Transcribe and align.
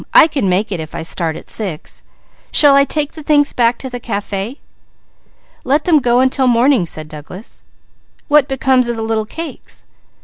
I 0.15 0.25
can 0.25 0.49
make 0.49 0.71
it 0.71 0.79
if 0.79 0.95
I 0.95 1.03
start 1.03 1.35
at 1.35 1.47
six. 1.47 2.01
Shall 2.51 2.73
I 2.73 2.85
take 2.85 3.11
the 3.11 3.21
things 3.21 3.53
back 3.53 3.77
to 3.77 3.87
the 3.87 3.99
café?" 3.99 4.57
"Let 5.63 5.85
them 5.85 5.99
go 5.99 6.21
until 6.21 6.47
morning," 6.47 6.87
said 6.87 7.07
Douglas. 7.07 7.61
"What 8.27 8.47
becomes 8.47 8.87
of 8.87 8.95
the 8.95 9.03
little 9.03 9.27
cakes?" 9.27 9.85